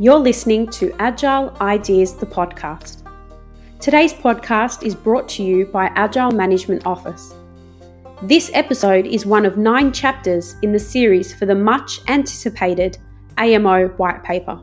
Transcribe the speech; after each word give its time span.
You're 0.00 0.18
listening 0.18 0.66
to 0.70 0.92
Agile 0.98 1.56
Ideas, 1.60 2.14
the 2.16 2.26
podcast. 2.26 3.04
Today's 3.78 4.12
podcast 4.12 4.82
is 4.82 4.92
brought 4.92 5.28
to 5.28 5.44
you 5.44 5.66
by 5.66 5.86
Agile 5.94 6.32
Management 6.32 6.84
Office. 6.84 7.32
This 8.20 8.50
episode 8.54 9.06
is 9.06 9.24
one 9.24 9.46
of 9.46 9.56
nine 9.56 9.92
chapters 9.92 10.56
in 10.62 10.72
the 10.72 10.80
series 10.80 11.32
for 11.32 11.46
the 11.46 11.54
much 11.54 12.00
anticipated 12.08 12.98
AMO 13.38 13.86
white 13.90 14.24
paper, 14.24 14.60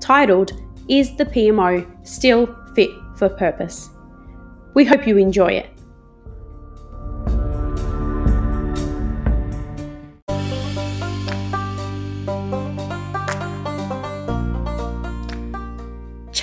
titled 0.00 0.60
Is 0.88 1.14
the 1.14 1.26
PMO 1.26 1.86
Still 2.04 2.52
Fit 2.74 2.90
for 3.16 3.28
Purpose? 3.28 3.90
We 4.74 4.84
hope 4.84 5.06
you 5.06 5.18
enjoy 5.18 5.52
it. 5.52 5.70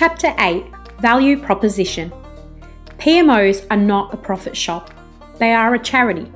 Chapter 0.00 0.34
8 0.38 0.64
Value 1.02 1.38
Proposition 1.38 2.10
PMOs 2.96 3.66
are 3.70 3.76
not 3.76 4.14
a 4.14 4.16
profit 4.16 4.56
shop, 4.56 4.94
they 5.38 5.52
are 5.52 5.74
a 5.74 5.78
charity. 5.78 6.32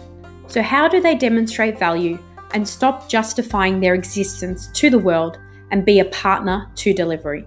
So, 0.48 0.60
how 0.60 0.86
do 0.86 1.00
they 1.00 1.14
demonstrate 1.14 1.78
value 1.78 2.18
and 2.52 2.68
stop 2.68 3.08
justifying 3.08 3.80
their 3.80 3.94
existence 3.94 4.68
to 4.74 4.90
the 4.90 4.98
world 4.98 5.38
and 5.70 5.82
be 5.82 6.00
a 6.00 6.04
partner 6.04 6.70
to 6.74 6.92
delivery? 6.92 7.46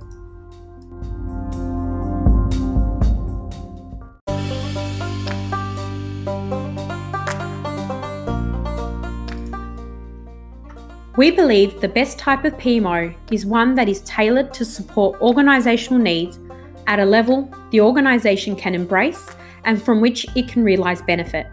We 11.18 11.32
believe 11.32 11.82
the 11.82 11.88
best 11.88 12.20
type 12.20 12.46
of 12.46 12.54
PMO 12.60 13.12
is 13.32 13.44
one 13.44 13.73
that 13.73 13.90
is 13.90 14.02
tailored 14.02 14.54
to 14.54 14.64
support 14.64 15.20
organisational 15.20 16.00
needs 16.00 16.38
at 16.86 17.00
a 17.00 17.06
level 17.06 17.52
the 17.72 17.82
organisation 17.82 18.56
can 18.56 18.76
embrace 18.76 19.28
and 19.64 19.82
from 19.82 20.00
which 20.00 20.28
it 20.36 20.48
can 20.48 20.64
realise 20.64 21.02
benefit. 21.02 21.48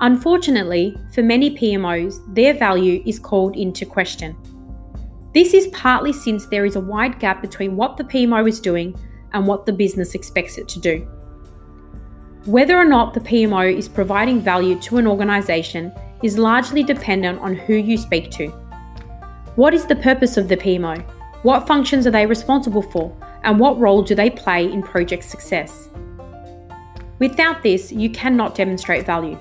Unfortunately, 0.00 0.96
for 1.12 1.24
many 1.24 1.50
PMOs, 1.50 2.22
their 2.32 2.54
value 2.54 3.02
is 3.04 3.18
called 3.18 3.56
into 3.56 3.84
question. 3.84 4.36
This 5.34 5.52
is 5.52 5.66
partly 5.68 6.12
since 6.12 6.46
there 6.46 6.64
is 6.64 6.76
a 6.76 6.80
wide 6.80 7.18
gap 7.18 7.42
between 7.42 7.76
what 7.76 7.96
the 7.96 8.04
PMO 8.04 8.48
is 8.48 8.60
doing 8.60 8.96
and 9.32 9.48
what 9.48 9.66
the 9.66 9.72
business 9.72 10.14
expects 10.14 10.58
it 10.58 10.68
to 10.68 10.78
do. 10.78 11.00
Whether 12.44 12.76
or 12.76 12.84
not 12.84 13.14
the 13.14 13.20
PMO 13.20 13.76
is 13.76 13.88
providing 13.88 14.40
value 14.40 14.78
to 14.82 14.98
an 14.98 15.08
organisation 15.08 15.92
is 16.22 16.38
largely 16.38 16.84
dependent 16.84 17.40
on 17.40 17.56
who 17.56 17.74
you 17.74 17.98
speak 17.98 18.30
to. 18.30 18.65
What 19.56 19.72
is 19.72 19.86
the 19.86 19.96
purpose 19.96 20.36
of 20.36 20.48
the 20.48 20.56
PMO? 20.58 21.02
What 21.42 21.66
functions 21.66 22.06
are 22.06 22.10
they 22.10 22.26
responsible 22.26 22.82
for? 22.82 23.10
And 23.42 23.58
what 23.58 23.80
role 23.80 24.02
do 24.02 24.14
they 24.14 24.28
play 24.28 24.70
in 24.70 24.82
project 24.82 25.24
success? 25.24 25.88
Without 27.20 27.62
this, 27.62 27.90
you 27.90 28.10
cannot 28.10 28.54
demonstrate 28.54 29.06
value. 29.06 29.38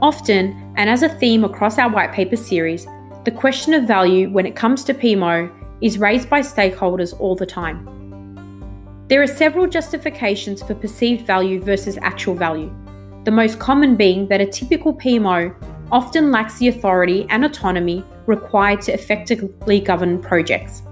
Often, 0.00 0.74
and 0.76 0.90
as 0.90 1.04
a 1.04 1.08
theme 1.08 1.44
across 1.44 1.78
our 1.78 1.88
white 1.88 2.10
paper 2.10 2.34
series, 2.34 2.84
the 3.24 3.30
question 3.30 3.74
of 3.74 3.84
value 3.84 4.28
when 4.28 4.44
it 4.44 4.56
comes 4.56 4.82
to 4.84 4.94
PMO 4.94 5.52
is 5.80 5.98
raised 5.98 6.28
by 6.28 6.40
stakeholders 6.40 7.14
all 7.20 7.36
the 7.36 7.46
time. 7.46 7.86
There 9.06 9.22
are 9.22 9.28
several 9.28 9.68
justifications 9.68 10.64
for 10.64 10.74
perceived 10.74 11.28
value 11.28 11.60
versus 11.60 11.96
actual 12.02 12.34
value, 12.34 12.74
the 13.22 13.30
most 13.30 13.60
common 13.60 13.94
being 13.94 14.26
that 14.26 14.40
a 14.40 14.46
typical 14.46 14.92
PMO 14.92 15.54
often 15.92 16.32
lacks 16.32 16.58
the 16.58 16.66
authority 16.66 17.24
and 17.30 17.44
autonomy 17.44 18.04
required 18.26 18.80
to 18.82 18.92
effectively 18.92 19.80
govern 19.80 20.20
projects. 20.20 20.82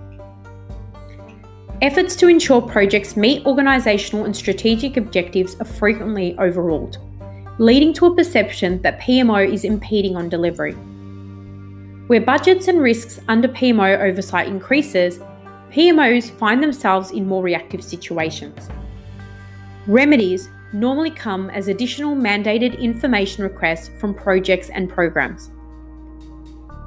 Efforts 1.82 2.14
to 2.16 2.28
ensure 2.28 2.60
projects 2.60 3.16
meet 3.16 3.42
organisational 3.44 4.26
and 4.26 4.36
strategic 4.36 4.98
objectives 4.98 5.56
are 5.60 5.64
frequently 5.64 6.38
overruled, 6.38 6.98
leading 7.58 7.94
to 7.94 8.06
a 8.06 8.14
perception 8.14 8.82
that 8.82 9.00
PMO 9.00 9.50
is 9.50 9.64
impeding 9.64 10.14
on 10.14 10.28
delivery. 10.28 10.74
Where 12.08 12.20
budgets 12.20 12.68
and 12.68 12.82
risks 12.82 13.20
under 13.28 13.48
PMO 13.48 13.98
oversight 14.00 14.48
increases, 14.48 15.20
PMOs 15.70 16.30
find 16.30 16.62
themselves 16.62 17.12
in 17.12 17.26
more 17.26 17.42
reactive 17.42 17.82
situations. 17.82 18.68
Remedies 19.86 20.50
normally 20.72 21.10
come 21.10 21.48
as 21.50 21.68
additional 21.68 22.14
mandated 22.14 22.78
information 22.78 23.42
requests 23.42 23.88
from 24.00 24.14
projects 24.14 24.68
and 24.70 24.90
programs. 24.90 25.50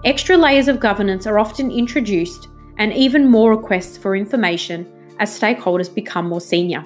Extra 0.05 0.35
layers 0.35 0.67
of 0.67 0.81
governance 0.81 1.25
are 1.25 1.39
often 1.39 1.71
introduced 1.71 2.49
and 2.77 2.91
even 2.91 3.25
more 3.25 3.55
requests 3.55 3.97
for 3.97 4.17
information 4.17 4.85
as 5.19 5.39
stakeholders 5.39 5.93
become 5.93 6.27
more 6.27 6.41
senior. 6.41 6.83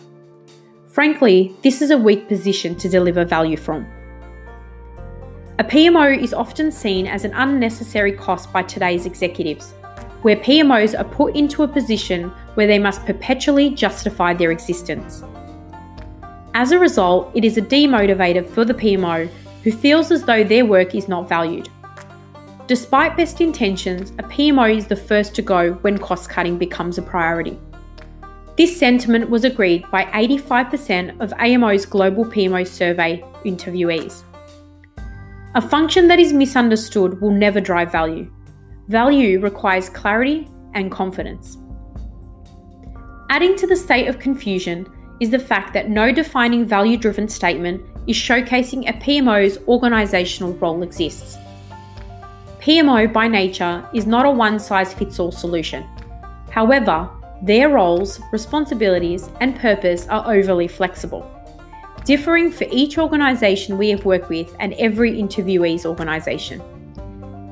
Frankly, 0.86 1.56
this 1.64 1.82
is 1.82 1.90
a 1.90 1.98
weak 1.98 2.28
position 2.28 2.76
to 2.76 2.88
deliver 2.88 3.26
value 3.26 3.58
from. 3.58 3.88
A 5.58 5.64
PMO 5.64 6.16
is 6.16 6.32
often 6.32 6.72
seen 6.72 7.08
as 7.08 7.26
an 7.26 7.34
unnecessary 7.34 8.12
cost 8.12 8.54
by 8.54 8.62
today's 8.62 9.08
executives, 9.08 9.72
where 10.22 10.36
PMOs 10.36 11.00
are 11.00 11.04
put 11.04 11.36
into 11.36 11.64
a 11.64 11.68
position 11.68 12.30
where 12.54 12.68
they 12.68 12.78
must 12.78 13.04
perpetually 13.08 13.72
justify 13.72 14.36
their 14.36 14.52
existence. 14.52 15.24
As 16.54 16.72
a 16.72 16.78
result, 16.78 17.32
it 17.34 17.44
is 17.44 17.58
a 17.58 17.64
demotivator 17.64 18.48
for 18.48 18.64
the 18.64 18.76
PMO 18.76 19.28
who 19.64 19.72
feels 19.72 20.12
as 20.12 20.24
though 20.24 20.44
their 20.44 20.66
work 20.66 20.94
is 20.94 21.08
not 21.08 21.28
valued. 21.28 21.68
Despite 22.68 23.16
best 23.16 23.40
intentions, 23.40 24.10
a 24.20 24.24
PMO 24.24 24.76
is 24.76 24.88
the 24.88 24.96
first 24.98 25.34
to 25.36 25.42
go 25.42 25.76
when 25.84 25.98
cost 25.98 26.30
cutting 26.30 26.58
becomes 26.58 26.98
a 26.98 27.02
priority. 27.02 27.58
This 28.58 28.78
sentiment 28.78 29.30
was 29.30 29.46
agreed 29.46 29.90
by 29.90 30.04
85% 30.04 31.22
of 31.22 31.32
AMO's 31.40 31.86
Global 31.86 32.26
PMO 32.26 32.68
Survey 32.68 33.24
interviewees. 33.46 34.24
A 35.56 35.62
function 35.62 36.10
that 36.10 36.20
is 36.20 36.34
misunderstood 36.34 37.22
will 37.22 37.32
never 37.32 37.62
drive 37.62 37.90
value. 37.90 38.30
Value 38.90 39.40
requires 39.40 39.88
clarity 39.88 40.50
and 40.74 40.92
confidence. 40.92 41.58
Adding 43.30 43.56
to 43.56 43.68
the 43.68 43.78
state 43.78 44.08
of 44.08 44.20
confusion 44.20 44.86
is 45.22 45.30
the 45.30 45.40
fact 45.40 45.74
that 45.74 45.90
no 45.90 46.12
defining 46.12 46.66
value 46.66 46.98
driven 46.98 47.30
statement 47.30 47.82
is 48.08 48.18
showcasing 48.18 48.90
a 48.90 48.94
PMO's 48.94 49.58
organisational 49.60 50.60
role 50.62 50.84
exists. 50.84 51.38
PMO 52.68 53.14
by 53.14 53.30
nature 53.30 53.88
is 53.94 54.06
not 54.06 54.26
a 54.26 54.30
one 54.30 54.60
size 54.60 54.94
fits 54.94 55.22
all 55.22 55.32
solution. 55.32 55.86
However, 56.50 57.10
their 57.42 57.70
roles, 57.70 58.20
responsibilities, 58.34 59.30
and 59.40 59.56
purpose 59.56 60.06
are 60.08 60.30
overly 60.30 60.68
flexible, 60.68 61.26
differing 62.04 62.52
for 62.52 62.66
each 62.70 62.98
organisation 62.98 63.78
we 63.78 63.88
have 63.88 64.04
worked 64.04 64.28
with 64.28 64.54
and 64.60 64.74
every 64.74 65.14
interviewee's 65.14 65.86
organisation. 65.86 66.62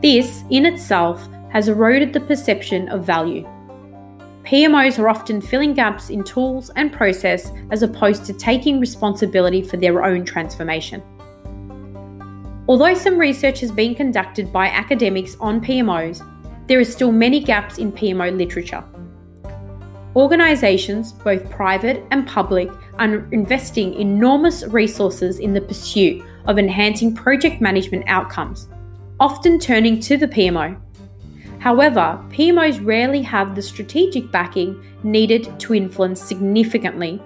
This, 0.01 0.43
in 0.51 0.65
itself, 0.65 1.25
has 1.49 1.69
eroded 1.69 2.11
the 2.11 2.19
perception 2.19 2.89
of 2.89 3.05
value. 3.05 3.47
PMOs 4.43 4.99
are 4.99 5.07
often 5.07 5.39
filling 5.39 5.73
gaps 5.73 6.09
in 6.09 6.25
tools 6.25 6.71
and 6.75 6.91
process 6.91 7.53
as 7.71 7.83
opposed 7.83 8.25
to 8.25 8.33
taking 8.33 8.81
responsibility 8.81 9.61
for 9.61 9.77
their 9.77 10.03
own 10.03 10.25
transformation. 10.25 11.01
Although 12.67 12.95
some 12.95 13.19
research 13.19 13.59
has 13.59 13.71
been 13.71 13.93
conducted 13.93 14.51
by 14.51 14.67
academics 14.67 15.37
on 15.39 15.61
PMOs, 15.61 16.25
there 16.67 16.79
are 16.79 16.85
still 16.85 17.11
many 17.11 17.39
gaps 17.39 17.77
in 17.77 17.91
PMO 17.91 18.35
literature. 18.35 18.83
Organisations, 20.15 21.11
both 21.11 21.47
private 21.51 22.03
and 22.09 22.25
public, 22.25 22.69
are 22.97 23.27
investing 23.31 23.93
enormous 23.93 24.63
resources 24.63 25.37
in 25.37 25.53
the 25.53 25.61
pursuit 25.61 26.23
of 26.45 26.57
enhancing 26.57 27.13
project 27.13 27.61
management 27.61 28.05
outcomes, 28.07 28.67
often 29.19 29.59
turning 29.59 29.99
to 29.99 30.17
the 30.17 30.27
PMO. 30.27 30.75
However, 31.59 32.19
PMOs 32.29 32.83
rarely 32.83 33.21
have 33.21 33.53
the 33.53 33.61
strategic 33.61 34.31
backing 34.31 34.83
needed 35.03 35.59
to 35.59 35.75
influence 35.75 36.21
significantly 36.21 37.21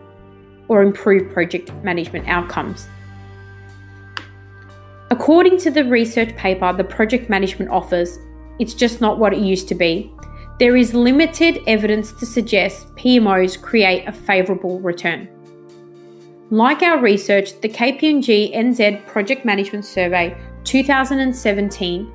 or 0.67 0.81
improve 0.81 1.31
project 1.31 1.71
management 1.83 2.27
outcomes. 2.27 2.87
According 5.19 5.57
to 5.59 5.69
the 5.69 5.83
research 5.83 6.33
paper 6.37 6.71
the 6.71 6.85
project 6.85 7.29
management 7.29 7.69
office, 7.71 8.19
it's 8.57 8.73
just 8.73 9.01
not 9.01 9.19
what 9.19 9.33
it 9.33 9.39
used 9.39 9.67
to 9.67 9.75
be. 9.75 10.09
There 10.59 10.77
is 10.77 10.93
limited 10.93 11.59
evidence 11.67 12.13
to 12.13 12.25
suggest 12.25 12.95
PMOs 12.95 13.61
create 13.61 14.07
a 14.07 14.13
favourable 14.13 14.79
return. 14.79 15.27
Like 16.51 16.83
our 16.83 17.01
research, 17.01 17.59
the 17.59 17.67
KPMG 17.67 18.55
NZ 18.55 19.05
Project 19.07 19.43
Management 19.43 19.83
Survey 19.83 20.37
2017 20.63 22.13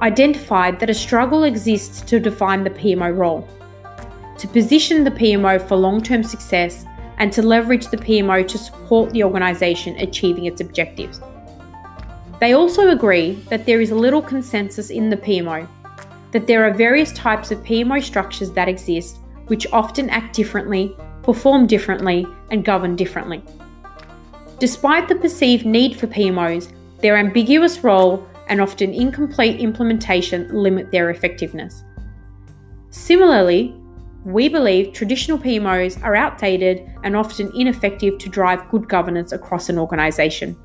identified 0.00 0.78
that 0.78 0.90
a 0.90 0.94
struggle 0.94 1.42
exists 1.42 2.00
to 2.02 2.20
define 2.20 2.62
the 2.62 2.70
PMO 2.70 3.16
role, 3.16 3.48
to 4.38 4.46
position 4.46 5.02
the 5.02 5.10
PMO 5.10 5.60
for 5.66 5.74
long 5.74 6.00
term 6.00 6.22
success, 6.22 6.86
and 7.16 7.32
to 7.32 7.42
leverage 7.42 7.88
the 7.88 7.96
PMO 7.96 8.46
to 8.46 8.56
support 8.56 9.10
the 9.10 9.24
organisation 9.24 9.96
achieving 9.96 10.46
its 10.46 10.60
objectives. 10.60 11.20
They 12.40 12.52
also 12.52 12.90
agree 12.90 13.32
that 13.48 13.66
there 13.66 13.80
is 13.80 13.90
little 13.90 14.22
consensus 14.22 14.90
in 14.90 15.10
the 15.10 15.16
PMO, 15.16 15.66
that 16.30 16.46
there 16.46 16.64
are 16.64 16.72
various 16.72 17.12
types 17.12 17.50
of 17.50 17.58
PMO 17.64 18.02
structures 18.02 18.52
that 18.52 18.68
exist, 18.68 19.18
which 19.48 19.66
often 19.72 20.08
act 20.10 20.36
differently, 20.36 20.94
perform 21.22 21.66
differently, 21.66 22.26
and 22.50 22.64
govern 22.64 22.94
differently. 22.94 23.42
Despite 24.60 25.08
the 25.08 25.16
perceived 25.16 25.66
need 25.66 25.98
for 25.98 26.06
PMOs, 26.06 26.72
their 27.00 27.16
ambiguous 27.16 27.82
role 27.82 28.26
and 28.48 28.60
often 28.60 28.94
incomplete 28.94 29.60
implementation 29.60 30.48
limit 30.52 30.90
their 30.90 31.10
effectiveness. 31.10 31.84
Similarly, 32.90 33.74
we 34.24 34.48
believe 34.48 34.92
traditional 34.92 35.38
PMOs 35.38 36.02
are 36.02 36.16
outdated 36.16 36.90
and 37.04 37.16
often 37.16 37.52
ineffective 37.54 38.18
to 38.18 38.28
drive 38.28 38.68
good 38.70 38.88
governance 38.88 39.32
across 39.32 39.68
an 39.68 39.78
organisation. 39.78 40.56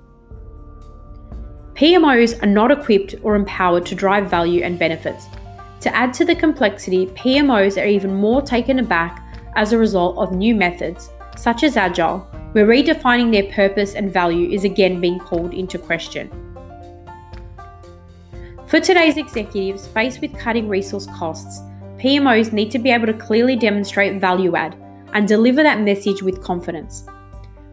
PMOs 1.84 2.42
are 2.42 2.48
not 2.48 2.72
equipped 2.72 3.16
or 3.24 3.36
empowered 3.36 3.86
to 3.88 3.94
drive 3.94 4.30
value 4.30 4.64
and 4.64 4.80
benefits. 4.80 5.28
To 5.82 5.94
add 5.94 6.14
to 6.14 6.24
the 6.24 6.34
complexity, 6.34 7.08
PMOs 7.08 7.76
are 7.76 7.86
even 7.86 8.16
more 8.16 8.42
taken 8.42 8.80
aback 8.80 9.22
as 9.58 9.74
a 9.74 9.78
result 9.78 10.18
of 10.18 10.32
new 10.32 10.56
methods, 10.56 11.10
such 11.36 11.62
as 11.62 11.76
Agile, 11.76 12.20
where 12.54 12.66
redefining 12.66 13.34
their 13.34 13.52
purpose 13.52 13.96
and 13.96 14.14
value 14.14 14.50
is 14.50 14.64
again 14.64 15.02
being 15.02 15.20
called 15.20 15.54
into 15.54 15.78
question. 15.78 16.32
For 18.68 18.80
today's 18.80 19.18
executives 19.18 19.86
faced 19.86 20.22
with 20.22 20.40
cutting 20.40 20.70
resource 20.70 21.08
costs, 21.08 21.60
PMOs 21.98 22.54
need 22.54 22.72
to 22.72 22.80
be 22.80 22.92
able 22.92 23.08
to 23.08 23.14
clearly 23.14 23.58
demonstrate 23.58 24.22
value 24.22 24.56
add 24.56 24.78
and 25.12 25.28
deliver 25.28 25.62
that 25.64 25.82
message 25.82 26.24
with 26.24 26.42
confidence. 26.42 27.04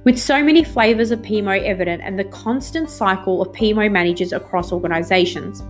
With 0.02 0.19
so 0.19 0.43
many 0.43 0.64
flavours 0.64 1.11
of 1.11 1.20
PMO 1.20 1.62
evident 1.62 2.00
and 2.02 2.19
the 2.19 2.25
constant 2.25 2.88
cycle 2.88 3.43
of 3.43 3.52
PMO 3.52 3.93
managers 3.93 4.32
across 4.32 4.73
organisations, 4.73 5.62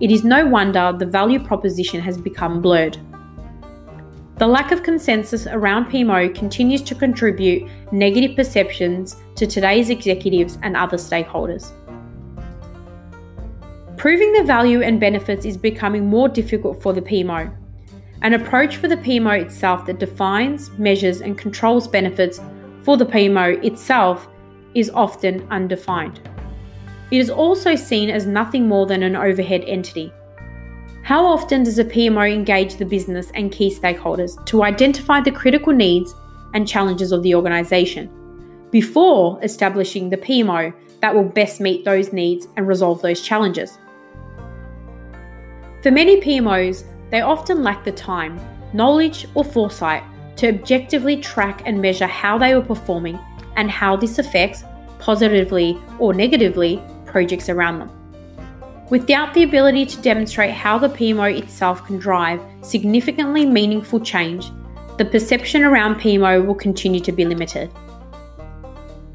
it 0.00 0.10
is 0.10 0.24
no 0.24 0.44
wonder 0.44 0.92
the 0.98 1.06
value 1.06 1.38
proposition 1.38 2.00
has 2.00 2.18
become 2.18 2.60
blurred. 2.60 2.98
The 4.38 4.48
lack 4.48 4.72
of 4.72 4.82
consensus 4.82 5.46
around 5.46 5.92
PMO 5.92 6.34
continues 6.34 6.82
to 6.82 6.96
contribute 6.96 7.70
negative 7.92 8.34
perceptions 8.34 9.16
to 9.36 9.46
today's 9.46 9.90
executives 9.90 10.58
and 10.64 10.76
other 10.76 10.96
stakeholders. 10.96 11.70
Proving 13.96 14.32
the 14.32 14.42
value 14.42 14.82
and 14.82 14.98
benefits 14.98 15.44
is 15.44 15.56
becoming 15.56 16.04
more 16.04 16.28
difficult 16.28 16.82
for 16.82 16.92
the 16.92 17.02
PMO. 17.02 17.54
An 18.22 18.34
approach 18.34 18.76
for 18.78 18.88
the 18.88 18.96
PMO 18.96 19.40
itself 19.40 19.86
that 19.86 20.00
defines, 20.00 20.70
measures, 20.78 21.20
and 21.20 21.38
controls 21.38 21.86
benefits 21.86 22.40
for 22.88 22.96
the 22.96 23.04
PMO 23.04 23.62
itself 23.62 24.28
is 24.74 24.88
often 24.94 25.46
undefined. 25.50 26.26
It 27.10 27.18
is 27.18 27.28
also 27.28 27.76
seen 27.76 28.08
as 28.08 28.24
nothing 28.24 28.66
more 28.66 28.86
than 28.86 29.02
an 29.02 29.14
overhead 29.14 29.62
entity. 29.66 30.10
How 31.02 31.26
often 31.26 31.64
does 31.64 31.78
a 31.78 31.84
PMO 31.84 32.32
engage 32.32 32.76
the 32.76 32.86
business 32.86 33.30
and 33.34 33.52
key 33.52 33.68
stakeholders 33.70 34.42
to 34.46 34.62
identify 34.62 35.20
the 35.20 35.30
critical 35.30 35.74
needs 35.74 36.14
and 36.54 36.66
challenges 36.66 37.12
of 37.12 37.22
the 37.22 37.34
organisation 37.34 38.08
before 38.70 39.38
establishing 39.44 40.08
the 40.08 40.16
PMO 40.16 40.72
that 41.02 41.14
will 41.14 41.28
best 41.28 41.60
meet 41.60 41.84
those 41.84 42.14
needs 42.14 42.48
and 42.56 42.66
resolve 42.66 43.02
those 43.02 43.20
challenges? 43.20 43.76
For 45.82 45.90
many 45.90 46.22
PMOs, 46.22 46.84
they 47.10 47.20
often 47.20 47.62
lack 47.62 47.84
the 47.84 47.92
time, 47.92 48.40
knowledge, 48.72 49.26
or 49.34 49.44
foresight 49.44 50.04
to 50.38 50.48
objectively 50.48 51.16
track 51.16 51.62
and 51.66 51.82
measure 51.82 52.06
how 52.06 52.38
they 52.38 52.54
were 52.54 52.62
performing 52.62 53.18
and 53.56 53.70
how 53.70 53.96
this 53.96 54.18
affects, 54.18 54.64
positively 54.98 55.76
or 55.98 56.14
negatively, 56.14 56.80
projects 57.04 57.48
around 57.48 57.80
them. 57.80 57.90
Without 58.88 59.34
the 59.34 59.42
ability 59.42 59.84
to 59.84 60.00
demonstrate 60.00 60.52
how 60.52 60.78
the 60.78 60.88
PMO 60.88 61.36
itself 61.36 61.84
can 61.84 61.98
drive 61.98 62.40
significantly 62.62 63.44
meaningful 63.44 64.00
change, 64.00 64.50
the 64.96 65.04
perception 65.04 65.62
around 65.62 65.96
PMO 65.96 66.46
will 66.46 66.54
continue 66.54 67.00
to 67.00 67.12
be 67.12 67.24
limited. 67.24 67.70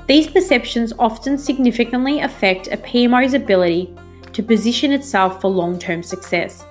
These 0.06 0.28
perceptions 0.28 0.92
often 1.00 1.38
significantly 1.38 2.20
affect 2.20 2.68
a 2.68 2.78
PMO's 2.78 3.34
ability 3.34 3.96
to 4.34 4.44
position 4.44 4.92
itself 4.92 5.40
for 5.40 5.50
long 5.50 5.80
term 5.80 6.04
success. 6.04 6.66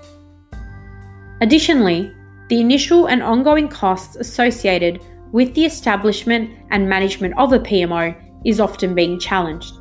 Additionally, 1.40 2.14
the 2.52 2.60
initial 2.60 3.06
and 3.06 3.22
ongoing 3.22 3.66
costs 3.66 4.14
associated 4.16 5.02
with 5.32 5.54
the 5.54 5.64
establishment 5.64 6.50
and 6.70 6.86
management 6.86 7.32
of 7.38 7.54
a 7.54 7.58
PMO 7.58 8.14
is 8.44 8.60
often 8.60 8.94
being 8.94 9.18
challenged. 9.18 9.72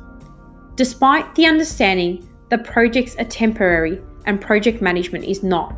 Despite 0.74 1.34
the 1.34 1.44
understanding 1.44 2.26
that 2.48 2.64
projects 2.64 3.14
are 3.16 3.26
temporary 3.26 4.00
and 4.24 4.40
project 4.40 4.80
management 4.80 5.26
is 5.26 5.42
not. 5.42 5.76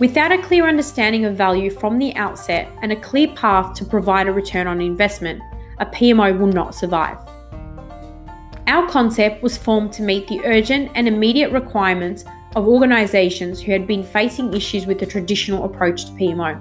Without 0.00 0.32
a 0.32 0.40
clear 0.40 0.66
understanding 0.66 1.26
of 1.26 1.36
value 1.36 1.70
from 1.70 1.98
the 1.98 2.16
outset 2.16 2.72
and 2.80 2.90
a 2.90 2.96
clear 2.96 3.28
path 3.34 3.74
to 3.74 3.84
provide 3.84 4.28
a 4.28 4.32
return 4.32 4.66
on 4.66 4.80
investment, 4.80 5.42
a 5.80 5.84
PMO 5.84 6.38
will 6.38 6.46
not 6.46 6.74
survive. 6.74 7.18
Our 8.68 8.88
concept 8.88 9.42
was 9.42 9.58
formed 9.58 9.92
to 9.92 10.02
meet 10.02 10.28
the 10.28 10.40
urgent 10.46 10.92
and 10.94 11.06
immediate 11.06 11.52
requirements 11.52 12.24
of 12.54 12.68
organisations 12.68 13.60
who 13.60 13.72
had 13.72 13.86
been 13.86 14.02
facing 14.02 14.52
issues 14.52 14.86
with 14.86 14.98
the 14.98 15.06
traditional 15.06 15.64
approach 15.64 16.04
to 16.04 16.12
PMO. 16.12 16.60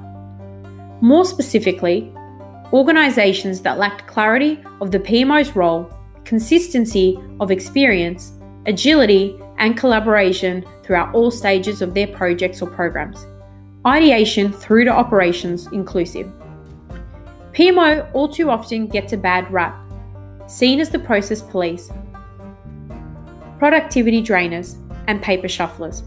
More 1.02 1.26
specifically, 1.26 2.14
organisations 2.72 3.62
that 3.62 3.78
lacked 3.78 4.08
clarity 4.08 4.60
of 4.80 4.92
the 4.92 5.00
PMO's 5.00 5.56
role, 5.56 5.92
consistency 6.24 7.20
of 7.40 7.52
experience, 7.52 8.34
agility, 8.66 9.38
and 9.58 9.78
collaboration 9.78 10.66
throughout 10.84 11.14
all 11.14 11.32
stages 11.32 11.82
of 11.82 11.94
their 11.94 12.08
projects 12.08 12.62
or 12.62 12.70
programs, 12.70 13.26
ideation 13.86 14.52
through 14.52 14.86
to 14.86 14.92
operations 14.92 15.68
inclusive. 15.68 16.32
PMO 17.54 18.10
all 18.14 18.30
too 18.30 18.50
often 18.50 18.88
gets 18.88 19.12
a 19.12 19.18
bad 19.18 19.52
rap, 19.52 19.78
seen 20.48 20.80
as 20.80 20.90
the 20.90 21.00
process 21.00 21.42
police, 21.42 21.92
productivity 23.60 24.24
drainers, 24.24 24.78
and 25.07 25.21
paper 25.21 25.48
shufflers. 25.48 26.03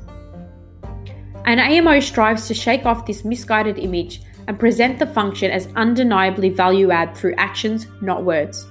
An 1.46 1.58
AMO 1.58 2.00
strives 2.00 2.46
to 2.48 2.54
shake 2.54 2.86
off 2.86 3.06
this 3.06 3.24
misguided 3.24 3.78
image 3.78 4.22
and 4.46 4.58
present 4.58 4.98
the 4.98 5.06
function 5.06 5.50
as 5.50 5.68
undeniably 5.76 6.48
value 6.48 6.90
add 6.90 7.14
through 7.16 7.34
actions, 7.36 7.86
not 8.00 8.24
words. 8.24 8.66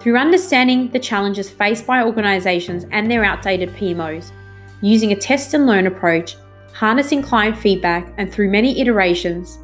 Through 0.00 0.16
understanding 0.16 0.90
the 0.90 0.98
challenges 0.98 1.50
faced 1.50 1.86
by 1.86 2.02
organisations 2.02 2.86
and 2.90 3.10
their 3.10 3.24
outdated 3.24 3.70
PMOs, 3.70 4.32
using 4.80 5.12
a 5.12 5.16
test 5.16 5.54
and 5.54 5.66
learn 5.66 5.86
approach, 5.86 6.36
harnessing 6.72 7.22
client 7.22 7.56
feedback, 7.56 8.12
and 8.16 8.32
through 8.32 8.50
many 8.50 8.80
iterations, 8.80 9.58